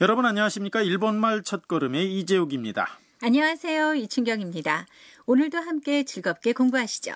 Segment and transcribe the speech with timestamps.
[0.00, 0.80] 여러분 안녕하십니까?
[0.82, 2.98] 일본말 첫걸음의 이재욱입니다.
[3.22, 3.94] 안녕하세요.
[3.96, 4.86] 이춘경입니다.
[5.26, 7.12] 오늘도 함께 즐겁게 공부하시죠.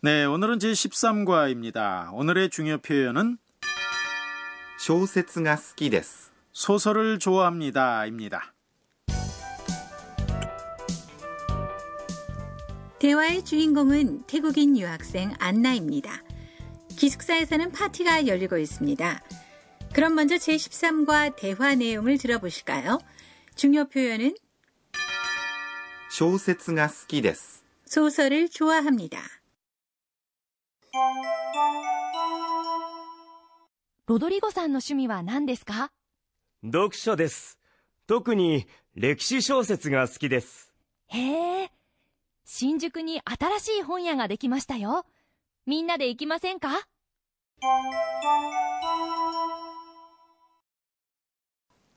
[0.00, 2.12] 네, 오늘은 제13과입니다.
[2.12, 3.38] 오늘의 중요 표현은
[4.78, 6.32] 小説が好きです。
[6.52, 8.52] 소설을 좋아합니다입니다.
[12.98, 16.22] 대화의 주인공은 태국인 유학생 안나입니다.
[16.96, 19.22] 기숙사에서는 파티가 열리고 있습니다.
[19.92, 22.98] 그럼 먼저 제13과 대화 내용을 들어보실까요?
[23.54, 24.34] 중요 표현은
[26.10, 27.64] 小説が好きです。
[27.86, 29.18] 소설을 좋아합니다.
[34.06, 35.90] ロドリゴさんの趣味は何ですか
[36.62, 37.58] 読書です。
[38.06, 40.72] 特に歴史小説が好きです。
[41.08, 41.70] へえ。
[42.44, 45.04] 新宿に新しい本屋ができましたよ。
[45.66, 46.68] みんなで行きませんか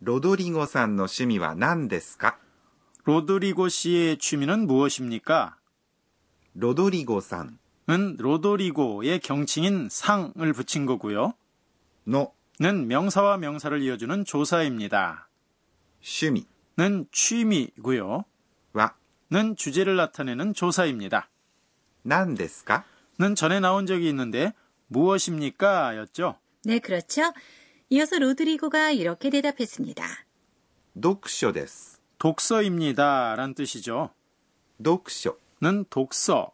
[0.00, 2.38] ロドリゴさんの趣味は何ですか
[3.04, 5.56] 로드리고 씨의 취미는 무엇입니까?
[6.54, 7.58] ロドリゴさん
[7.90, 11.34] 은 로도리고의 경칭인 상을 붙인 거고요.
[12.06, 15.28] の 는 명사와 명사를 이어주는 조사입니다.
[16.00, 16.46] 趣味
[16.78, 18.24] 는 취미고요.
[18.74, 18.94] は
[19.32, 21.28] 는 주제를 나타내는 조사입니다.
[22.04, 22.84] 何ですか
[23.18, 24.52] 는 전에 나온 적이 있는데
[24.88, 25.96] 무엇입니까?
[25.96, 26.36] 였죠.
[26.64, 27.32] 네, 그렇죠.
[27.90, 30.04] 이어서 로드리고가 이렇게 대답했습니다.
[30.94, 32.00] 読書です。
[32.18, 33.34] 독서입니다.
[33.36, 34.10] 란 뜻이죠.
[34.82, 36.52] 読書 는 독서,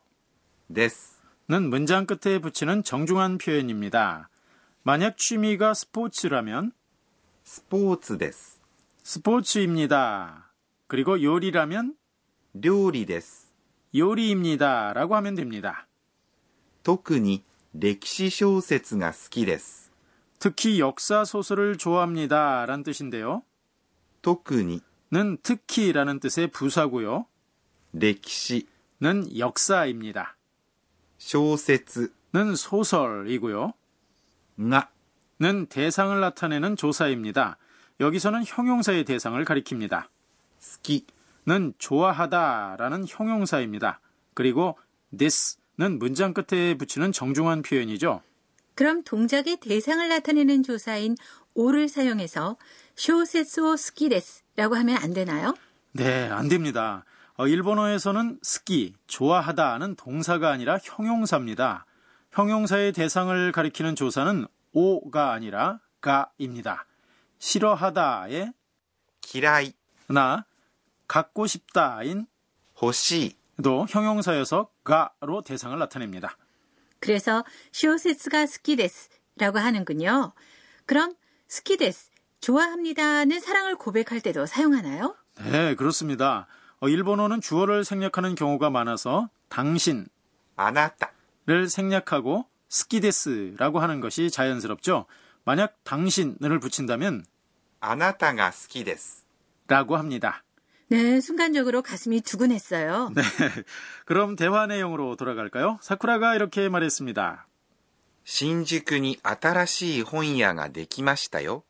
[0.73, 1.23] です。
[1.49, 4.29] 는 문장 끝에 붙이는 정중한 표현입니다.
[4.83, 6.73] 만약 취미가 스포츠라면
[7.45, 8.61] スポーツです。
[9.03, 10.53] 스포츠입니다.
[10.87, 11.95] 그리고 요리라면
[12.55, 13.55] 料理です。
[13.95, 14.93] 요리입니다.
[14.93, 15.87] 라고 하면 됩니다.
[16.83, 17.43] 特に
[17.75, 19.82] 歴史小説が好きです。
[20.43, 22.67] 특히 역사 소설을 좋아합니다.
[22.67, 23.43] 란 뜻인데요.
[24.23, 24.81] 特に
[25.13, 27.27] 는 특히라는 뜻의 부사고요.
[27.93, 28.67] 歴史
[29.03, 30.37] 는 역사입니다.
[31.19, 33.73] 小説 는 소설이고요.
[34.59, 34.89] が
[35.41, 37.57] 는 대상을 나타내는 조사입니다.
[38.01, 40.03] 여기서는 형용사의 대상을 가리킵니다.
[40.03, 40.09] 好
[40.83, 41.07] き
[41.47, 44.01] 는 좋아하다라는 형용사입니다.
[44.35, 44.79] 그리고
[45.17, 48.23] this는 문장 끝에 붙이는 정중한 표현이죠.
[48.76, 51.16] 그럼 동작의 대상을 나타내는 조사인
[51.54, 52.58] 오를 사용해서
[52.96, 55.54] 쇼세스오스키레스라고 하면 안 되나요?
[55.92, 57.06] 네, 안 됩니다.
[57.36, 61.86] 어, 일본어에서는 스키, 좋아하다는 동사가 아니라 형용사입니다.
[62.32, 66.86] 형용사의 대상을 가리키는 조사는 오가 아니라 가입니다.
[67.40, 68.54] 싫어하다의
[69.22, 69.74] 기라이
[70.08, 70.46] 나
[71.08, 72.28] 갖고 싶다인
[72.82, 76.38] 欲しい도 형용사여서 が로 대상을 나타냅니다.
[77.04, 77.44] 그래서
[77.74, 80.32] 小説が好きです 라고 하는군요.
[80.86, 81.14] 그럼
[81.50, 85.14] 好きです, 좋아합니다는 사랑을 고백할 때도 사용하나요?
[85.52, 86.48] 네, 그렇습니다.
[86.80, 90.08] 어, 일본어는 주어를 생략하는 경우가 많아서 당신,
[90.56, 95.06] あなた를 생략하고 스키데스라고 하는 것이 자연스럽죠.
[95.44, 97.26] 만약 당신을 붙인다면
[97.82, 99.24] 아나타가 스키데스
[99.68, 100.43] 라고 합니다.
[100.94, 103.12] 네, 순간적으로 가슴이 두근했어요.
[103.16, 103.24] 네.
[104.06, 105.80] 그럼 대화 내용으로 돌아갈까요?
[105.82, 107.48] 사쿠라가 이렇게 말했습니다.
[108.26, 111.64] 신주쿠니 아타라시 혼야가 데키마시타요.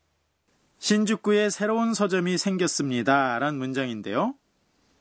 [0.78, 3.38] 신주쿠에 새로운 서점이 생겼습니다.
[3.38, 4.34] 라는 문장인데요.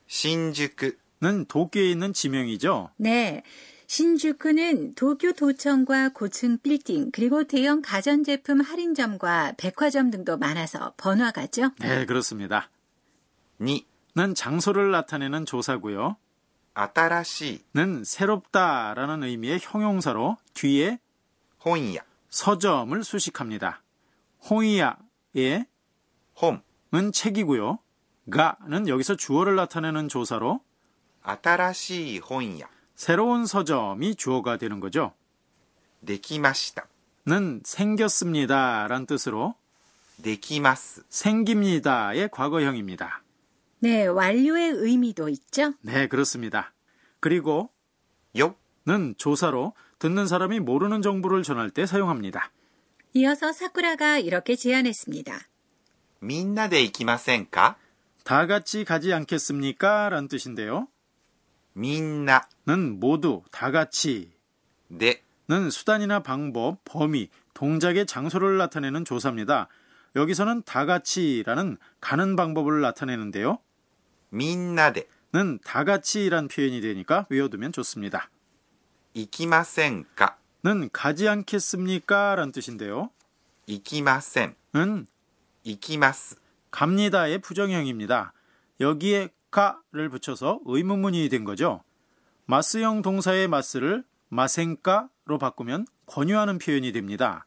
[0.07, 2.91] 신주쿠는 도쿄에 있는 지명이죠.
[2.95, 3.43] 네.
[3.87, 11.71] 신주쿠는 도쿄 도청과 고층 빌딩 그리고 대형 가전제품 할인점과 백화점 등도 많아서 번화가죠.
[11.81, 12.69] 네, 그렇습니다.
[13.59, 16.17] 니 는 장소를 나타내는 조사고요.
[16.75, 20.99] 아따라시는 새롭다라는 의미의 형용사로 뒤에
[21.65, 23.81] 홍이야 서점을 수식합니다.
[24.49, 25.65] 홍이야의
[26.41, 27.79] 홈은 책이고요.
[28.29, 30.61] 가는 여기서 주어를 나타내는 조사로
[31.23, 35.13] 아따라시 홍이야 새로운 서점이 주어가 되는 거죠.
[36.01, 39.55] 네키마시다는 생겼습니다라는 뜻으로
[40.17, 43.22] 네키마스 생깁니다의 과거형입니다.
[43.83, 45.73] 네, 완료의 의미도 있죠?
[45.81, 46.71] 네, 그렇습니다.
[47.19, 47.69] 그리고
[48.33, 52.49] 요는 조사로 듣는 사람이 모르는 정보를 전할 때 사용합니다.
[53.11, 55.37] 이어서 사쿠라가 이렇게 제안했습니다.
[56.19, 57.75] 민나데 이키마센까?
[58.23, 60.07] 다 같이 가지 않겠습니까?
[60.07, 60.87] 라는 뜻인데요.
[61.73, 64.31] 민나는 모두, 다 같이.
[64.87, 69.67] 네는 수단이나 방법, 범위, 동작의 장소를 나타내는 조사입니다.
[70.15, 73.59] 여기서는 다 같이라는 가는 방법을 나타내는데요.
[74.33, 78.29] 민나데는 다 같이란 표현이 되니까 외워두면 좋습니다.
[79.13, 82.35] 이키마센가 는 가지 않겠습니까?
[82.35, 83.09] 라는 뜻인데요.
[83.67, 85.07] 이키마센은
[85.63, 86.37] 이키마스
[86.71, 88.33] 갑니다의 부정형입니다.
[88.79, 91.83] 여기에 가를 붙여서 의문문이 된 거죠.
[92.45, 97.45] 마스형 동사의 마스를 마센가로 바꾸면 권유하는 표현이 됩니다.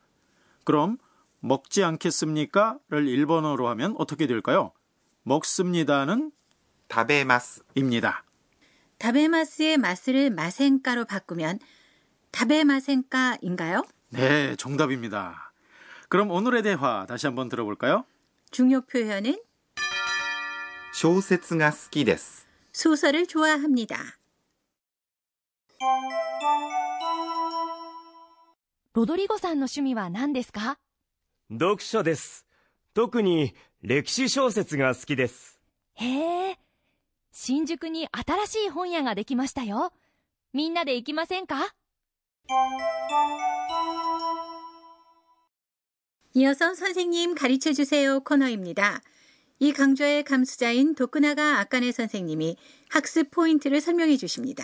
[0.65, 0.99] 그럼
[1.41, 4.73] 먹지 않겠습니까?를 일본어로 하면 어떻게 될까요?
[5.23, 6.33] 먹습니다는
[6.92, 8.24] 食べます 입니다.
[8.98, 11.60] 다베마스의 마스를 마센가로 바꾸면
[12.32, 13.84] 다베마센가인가요?
[14.10, 15.52] 네, 정답입니다.
[16.10, 18.06] 그럼 오늘의 대화 다시 한번 들어볼까요?
[18.52, 19.38] 중요 표현은
[20.94, 23.98] 小説が好きです 소설을 좋아합니다.
[28.94, 30.78] ロドリゴさんの趣味は何ですか
[31.50, 32.46] 読書です。
[32.94, 35.60] 特に歴史小説が好きです。
[35.96, 36.58] へえ。
[37.36, 39.92] 新宿に新しい本屋ができましたよ。
[40.54, 41.74] みんなで行きませんか
[46.34, 49.02] 이어서 선생님 가르쳐 주세요 코너입니다.
[49.60, 52.58] 이 강좌의 감수자인 도쿠나가 아까네 선생님이
[52.90, 54.64] 학습 포인트를 설명해 주십니다.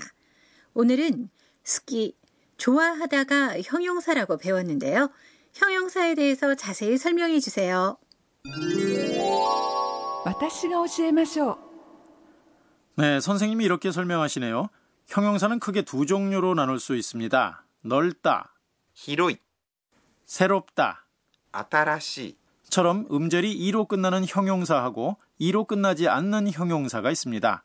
[0.74, 1.29] 오늘은
[1.63, 2.15] 스키,
[2.57, 5.12] 좋아하다가 형용사라고 배웠는데요.
[5.53, 7.97] 형용사에 대해서 자세히 설명해 주세요.
[10.25, 11.57] 私が教えましょう
[12.95, 14.69] 네, 선생님이 이렇게 설명하시네요.
[15.07, 17.63] 형용사는 크게 두 종류로 나눌 수 있습니다.
[17.81, 18.53] 넓다,
[18.94, 19.39] 広い
[20.25, 21.06] 새롭다,
[21.53, 22.38] 新しい
[22.69, 27.63] 처럼 음절이 이로 끝나는 형용사하고 이로 끝나지 않는 형용사가 있습니다.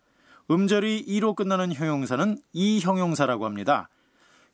[0.51, 3.89] 음절이 이로 끝나는 형용사는 이 형용사라고 합니다.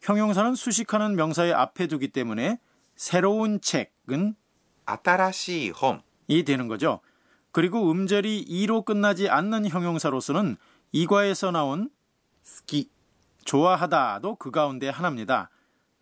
[0.00, 2.58] 형용사는 수식하는 명사의 앞에 두기 때문에
[2.96, 4.34] 새로운 책은
[4.86, 7.00] 新しい本 이 되는 거죠.
[7.53, 10.57] 그리고 음절이 이로 끝나지 않는 형용사로서는
[10.91, 11.89] 이과에서 나온
[12.41, 12.89] 스키
[13.45, 15.51] 좋아하다도 그 가운데 하나입니다.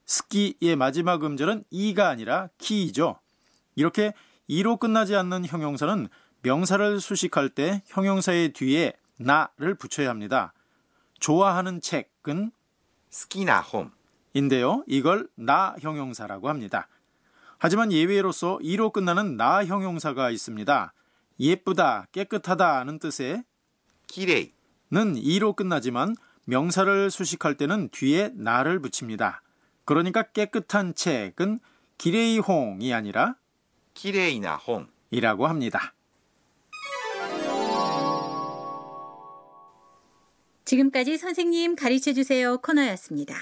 [0.05, 3.19] 스키의 마지막 음절은 이가 아니라 키이죠.
[3.75, 4.13] 이렇게
[4.47, 6.07] 이로 끝나지 않는 형용사는
[6.41, 10.53] 명사를 수식할 때 형용사의 뒤에 나를 붙여야 합니다.
[11.19, 12.51] 좋아하는 책은
[13.09, 14.85] 스키나홈인데요.
[14.87, 16.87] 이걸 나 형용사라고 합니다.
[17.57, 20.93] 하지만 예외로서 이로 끝나는 나 형용사가 있습니다.
[21.41, 23.43] 예쁘다, 깨끗하다는 뜻의
[24.05, 26.15] 기레이는 이로 끝나지만
[26.45, 29.41] 명사를 수식할 때는 뒤에 나를 붙입니다.
[29.83, 31.59] 그러니까 깨끗한 책은
[31.97, 33.35] 기레이홍이 아니라
[33.95, 35.95] 기레이나홍이라고 합니다.
[40.63, 43.35] 지금까지 선생님 가르쳐 주세요 코너였습니다.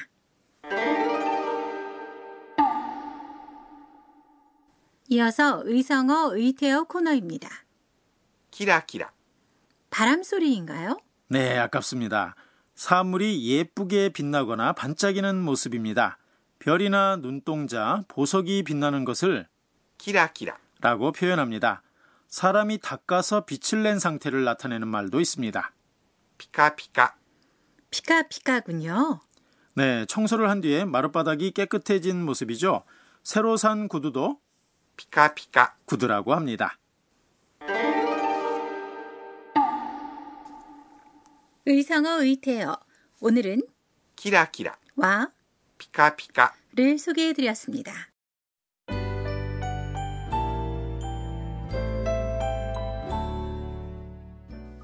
[5.10, 7.50] 이어서 의성어 의태어 코너입니다.
[8.60, 9.10] 키라키라.
[9.90, 11.00] 바람 소리인가요?
[11.30, 12.36] 네, 아깝습니다.
[12.76, 16.18] 사물이 예쁘게 빛나거나 반짝이는 모습입니다.
[16.60, 19.48] 별이나 눈동자, 보석이 빛나는 것을
[19.98, 21.84] 키라키라 라고 표현합니다.
[22.28, 25.72] 사람이 닦아서 빛을 낸 상태를 나타내는 말도 있습니다.
[26.38, 27.16] 피카피카.
[27.92, 29.22] 피카피카군요.
[29.76, 32.84] 네, 청소를 한 뒤에 마룻바닥이 깨끗해진 모습이죠.
[33.24, 34.42] 새로 산 구두도
[34.98, 36.79] 피카피카 구두라고 합니다.
[41.66, 42.78] 의성어 의태어
[43.20, 43.62] 오늘은
[44.16, 45.30] 키라키라 와
[45.78, 47.92] 피카피카를 소개해 드렸습니다.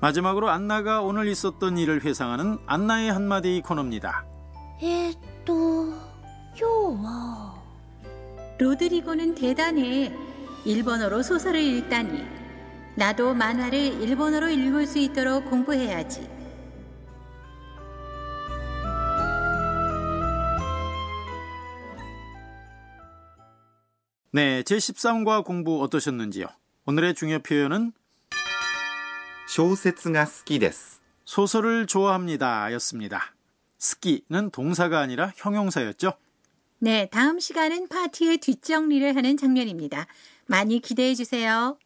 [0.02, 4.26] 마지막으로 안나가 오늘 있었던 일을 회상하는 안나의 한마디 코너입니다.
[4.82, 5.94] 에또
[6.62, 7.56] 요와
[8.60, 10.14] 로드리고는 대단해.
[10.66, 12.24] 일본어로 소설을 읽다니.
[12.96, 16.35] 나도 만화를 일본어로 읽을 수 있도록 공부해야지.
[24.35, 26.47] 네, 제13과 공부 어떠셨는지요?
[26.87, 27.93] 오늘의 중요 표현은
[29.49, 33.35] 小説が好きです 소설을 좋아합니다 였습니다.
[33.79, 36.13] 스키는 동사가 아니라 형용사였죠?
[36.79, 40.07] 네, 다음 시간은 파티의 뒷정리를 하는 장면입니다.
[40.47, 41.79] 많이 기대해 주세요.